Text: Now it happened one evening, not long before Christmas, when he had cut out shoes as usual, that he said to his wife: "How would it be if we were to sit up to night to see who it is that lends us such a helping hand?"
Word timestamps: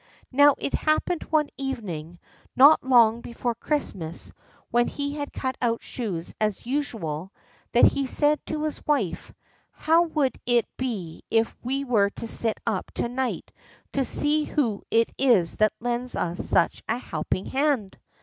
Now 0.31 0.55
it 0.57 0.73
happened 0.73 1.21
one 1.29 1.49
evening, 1.59 2.17
not 2.55 2.83
long 2.83 3.21
before 3.21 3.53
Christmas, 3.53 4.33
when 4.71 4.87
he 4.87 5.13
had 5.13 5.31
cut 5.31 5.55
out 5.61 5.83
shoes 5.83 6.33
as 6.41 6.65
usual, 6.65 7.31
that 7.73 7.85
he 7.85 8.07
said 8.07 8.43
to 8.47 8.63
his 8.63 8.83
wife: 8.87 9.31
"How 9.69 10.01
would 10.01 10.39
it 10.47 10.65
be 10.75 11.21
if 11.29 11.55
we 11.61 11.83
were 11.83 12.09
to 12.15 12.27
sit 12.27 12.59
up 12.65 12.89
to 12.95 13.09
night 13.09 13.51
to 13.93 14.03
see 14.03 14.45
who 14.45 14.81
it 14.89 15.11
is 15.19 15.57
that 15.57 15.73
lends 15.79 16.15
us 16.15 16.49
such 16.49 16.81
a 16.89 16.97
helping 16.97 17.45
hand?" 17.45 17.99